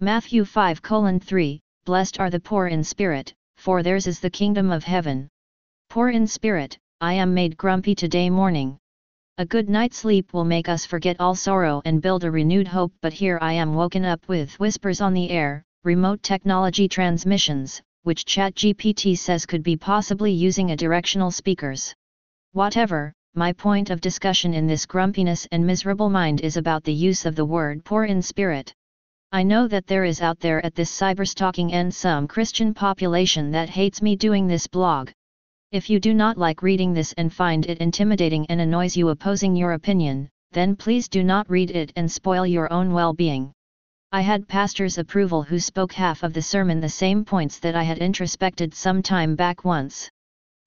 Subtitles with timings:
[0.00, 4.84] Matthew 5 3 Blessed are the poor in spirit, for theirs is the kingdom of
[4.84, 5.26] heaven.
[5.90, 8.78] Poor in spirit, I am made grumpy today morning.
[9.38, 12.92] A good night's sleep will make us forget all sorrow and build a renewed hope,
[13.02, 18.24] but here I am woken up with whispers on the air, remote technology transmissions, which
[18.24, 21.92] ChatGPT says could be possibly using a directional speakers.
[22.52, 27.26] Whatever, my point of discussion in this grumpiness and miserable mind is about the use
[27.26, 28.72] of the word poor in spirit.
[29.30, 33.68] I know that there is out there at this cyberstalking end some Christian population that
[33.68, 35.10] hates me doing this blog.
[35.70, 39.54] If you do not like reading this and find it intimidating and annoys you opposing
[39.54, 43.52] your opinion, then please do not read it and spoil your own well-being.
[44.12, 47.82] I had pastor's approval who spoke half of the sermon the same points that I
[47.82, 50.08] had introspected some time back once.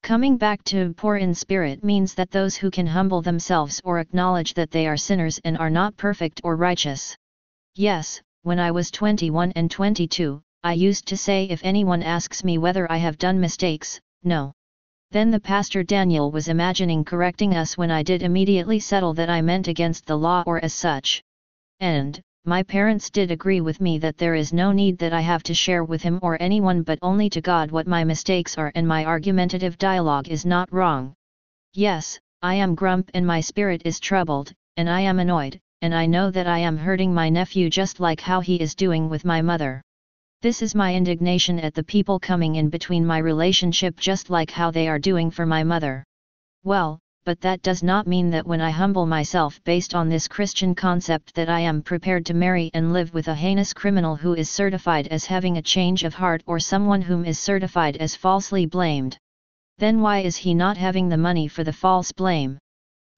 [0.03, 4.53] Coming back to poor in spirit means that those who can humble themselves or acknowledge
[4.53, 7.17] that they are sinners and are not perfect or righteous.
[7.73, 12.57] Yes, when I was 21 and 22, I used to say if anyone asks me
[12.57, 14.53] whether I have done mistakes, no.
[15.11, 19.41] Then the pastor Daniel was imagining correcting us when I did immediately settle that I
[19.41, 21.21] meant against the law or as such.
[21.79, 25.43] And, my parents did agree with me that there is no need that I have
[25.43, 28.87] to share with him or anyone but only to God what my mistakes are and
[28.87, 31.13] my argumentative dialogue is not wrong.
[31.73, 36.05] Yes, I am grump and my spirit is troubled, and I am annoyed, and I
[36.05, 39.41] know that I am hurting my nephew just like how he is doing with my
[39.41, 39.81] mother.
[40.41, 44.71] This is my indignation at the people coming in between my relationship just like how
[44.71, 46.03] they are doing for my mother.
[46.63, 50.73] Well, but that does not mean that when I humble myself based on this Christian
[50.73, 54.49] concept that I am prepared to marry and live with a heinous criminal who is
[54.49, 59.17] certified as having a change of heart or someone whom is certified as falsely blamed.
[59.77, 62.57] Then why is he not having the money for the false blame?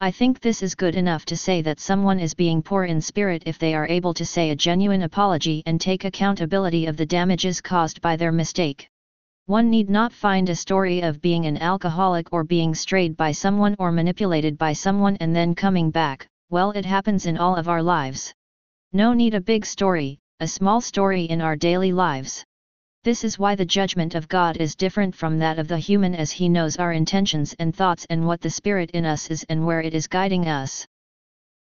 [0.03, 3.43] I think this is good enough to say that someone is being poor in spirit
[3.45, 7.61] if they are able to say a genuine apology and take accountability of the damages
[7.61, 8.89] caused by their mistake.
[9.45, 13.77] One need not find a story of being an alcoholic or being strayed by someone
[13.79, 17.81] or manipulated by someone and then coming back, well it happens in all of our
[17.81, 18.33] lives.
[18.91, 22.43] No need a big story, a small story in our daily lives.
[23.03, 26.31] This is why the judgment of God is different from that of the human as
[26.31, 29.81] he knows our intentions and thoughts and what the spirit in us is and where
[29.81, 30.87] it is guiding us.